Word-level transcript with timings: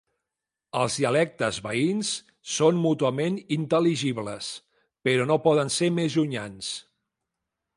Els 0.83 0.93
dialectes 1.01 1.59
veïns 1.65 2.13
són 2.53 2.79
mútuament 2.85 3.37
intel·ligibles, 3.59 4.49
però 5.09 5.29
no 5.33 5.39
poden 5.45 5.73
ser 5.77 5.91
més 5.99 6.17
llunyans. 6.17 6.73